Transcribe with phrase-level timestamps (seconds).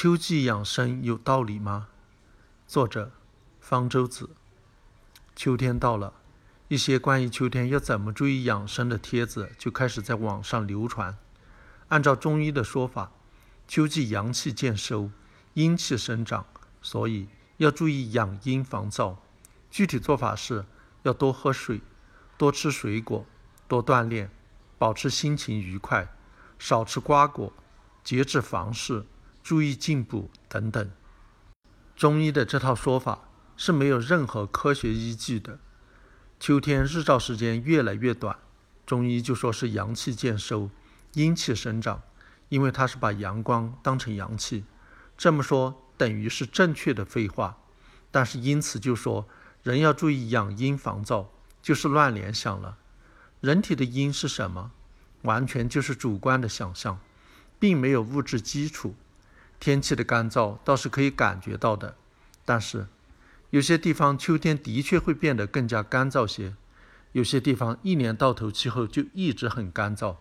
[0.00, 1.88] 秋季养生有道理吗？
[2.68, 3.10] 作者：
[3.58, 4.30] 方舟子。
[5.34, 6.12] 秋天到了，
[6.68, 11.18] 一些关于秋天要怎么注意养生的帖子就开始在网上流传。
[11.88, 13.10] 按照中医的说法，
[13.66, 15.10] 秋季阳气渐收，
[15.54, 16.46] 阴气生长，
[16.80, 17.26] 所以
[17.56, 19.16] 要注意养阴防燥。
[19.68, 20.64] 具体做法是
[21.02, 21.80] 要多喝水，
[22.36, 23.26] 多吃水果，
[23.66, 24.30] 多锻炼，
[24.78, 26.06] 保持心情愉快，
[26.56, 27.52] 少吃瓜果，
[28.04, 29.04] 节制房事。
[29.48, 30.90] 注意进补等等，
[31.96, 35.58] 中医的这套说法是没有任何科学依据的。
[36.38, 38.36] 秋天日照时间越来越短，
[38.84, 40.68] 中医就说是阳气渐收，
[41.14, 42.02] 阴气生长，
[42.50, 44.66] 因为它是把阳光当成阳气。
[45.16, 47.56] 这么说等于是正确的废话，
[48.10, 49.26] 但是因此就说
[49.62, 51.28] 人要注意养阴防燥，
[51.62, 52.76] 就是乱联想了。
[53.40, 54.72] 人体的阴是什么？
[55.22, 57.00] 完全就是主观的想象，
[57.58, 58.94] 并没有物质基础。
[59.60, 61.96] 天气的干燥倒是可以感觉到的，
[62.44, 62.86] 但是
[63.50, 66.54] 有些地方秋天的确会变得更加干燥些，
[67.12, 70.16] 有些地方一年到头气候就一直很干燥，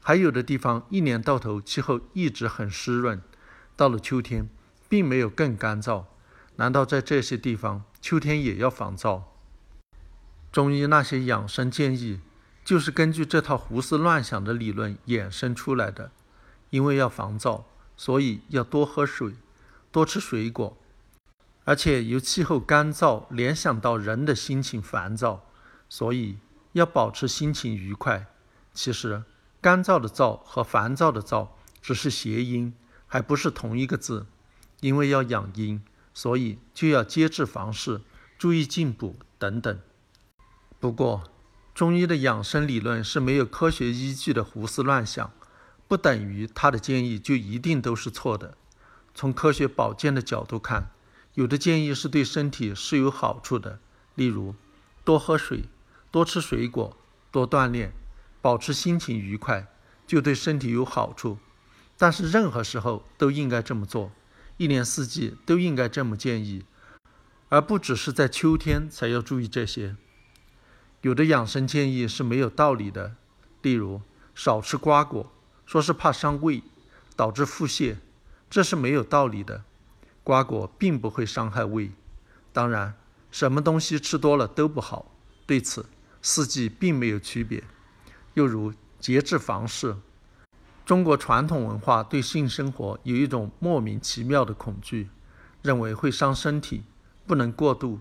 [0.00, 3.20] 还有的地方一年到头气候一直很湿润，
[3.76, 4.48] 到了秋天
[4.88, 6.04] 并没有更干燥。
[6.56, 9.22] 难道在这些地方秋天也要防燥？
[10.52, 12.20] 中医那些养生建议
[12.64, 16.10] 就是根据这套胡思乱想的理论衍生出来的，
[16.70, 17.64] 因为要防燥。
[18.00, 19.34] 所以要多喝水，
[19.92, 20.74] 多吃水果，
[21.64, 25.44] 而且由气候干燥联想到人的心情烦躁，
[25.86, 26.38] 所以
[26.72, 28.26] 要保持心情愉快。
[28.72, 29.24] 其实，
[29.60, 32.72] 干燥的燥和烦躁的躁只是谐音，
[33.06, 34.24] 还不是同一个字。
[34.80, 35.82] 因为要养阴，
[36.14, 38.00] 所以就要节制房事，
[38.38, 39.78] 注意进补等等。
[40.78, 41.24] 不过，
[41.74, 45.30] 中医的养生理论是没有科学依据的胡思乱想。
[45.90, 48.56] 不等于他的建议就一定都是错的。
[49.12, 50.92] 从科学保健的角度看，
[51.34, 53.80] 有的建议是对身体是有好处的，
[54.14, 54.54] 例如
[55.04, 55.64] 多喝水、
[56.12, 56.96] 多吃水果、
[57.32, 57.92] 多锻炼、
[58.40, 59.66] 保持心情愉快，
[60.06, 61.38] 就对身体有好处。
[61.98, 64.12] 但是任何时候都应该这么做，
[64.58, 66.64] 一年四季都应该这么建议，
[67.48, 69.96] 而不只是在秋天才要注意这些。
[71.00, 73.16] 有的养生建议是没有道理的，
[73.60, 74.02] 例如
[74.36, 75.32] 少吃瓜果。
[75.70, 76.64] 说是怕伤胃，
[77.14, 77.94] 导致腹泻，
[78.50, 79.62] 这是没有道理的。
[80.24, 81.92] 瓜果并不会伤害胃，
[82.52, 82.94] 当然，
[83.30, 85.14] 什么东西吃多了都不好。
[85.46, 85.86] 对此，
[86.20, 87.62] 四季并没有区别。
[88.34, 89.94] 又如节制房事，
[90.84, 95.08] 中国传统文化对性生活有一种莫名其妙的恐惧，
[95.62, 96.82] 认为会伤身体，
[97.28, 98.00] 不能过度。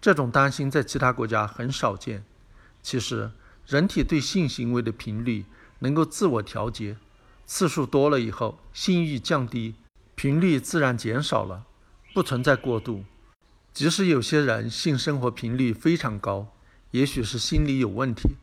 [0.00, 2.24] 这种担心在其他国家很少见。
[2.80, 3.32] 其实，
[3.66, 5.44] 人体对性行为的频率。
[5.82, 6.96] 能够自我调节，
[7.44, 9.74] 次数多了以后，性欲降低，
[10.14, 11.66] 频率自然减少了，
[12.14, 13.04] 不存在过度。
[13.72, 16.46] 即使有些人性生活频率非常高，
[16.92, 18.36] 也许是心理有问题，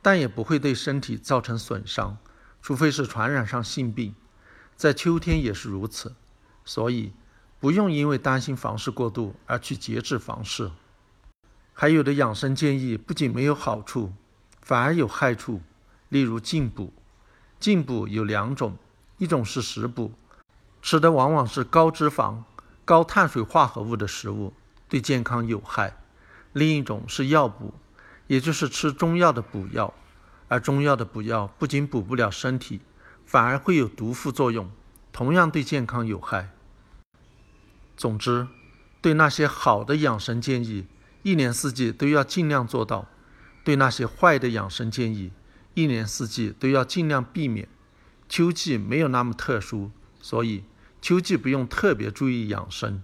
[0.00, 2.16] 但也不会对身体造成损伤，
[2.62, 4.14] 除非是传染上性病。
[4.74, 6.14] 在秋天也是如此，
[6.64, 7.12] 所以
[7.60, 10.70] 不用因为担心房事过度而去节制房事。
[11.74, 14.14] 还有的养生建议不仅没有好处，
[14.62, 15.60] 反而有害处。
[16.08, 16.92] 例如进补，
[17.58, 18.76] 进补有两种，
[19.18, 20.12] 一种是食补，
[20.82, 22.42] 吃的往往是高脂肪、
[22.84, 24.52] 高碳水化合物的食物，
[24.88, 25.90] 对健康有害；
[26.52, 27.74] 另一种是药补，
[28.28, 29.92] 也就是吃中药的补药，
[30.48, 32.80] 而中药的补药不仅补不了身体，
[33.24, 34.70] 反而会有毒副作用，
[35.12, 36.50] 同样对健康有害。
[37.96, 38.46] 总之，
[39.00, 40.86] 对那些好的养生建议，
[41.22, 43.06] 一年四季都要尽量做到；
[43.64, 45.32] 对那些坏的养生建议，
[45.76, 47.68] 一年四季都要尽量避免，
[48.30, 49.90] 秋季没有那么特殊，
[50.22, 50.64] 所以
[51.02, 53.02] 秋季不用特别注意养生。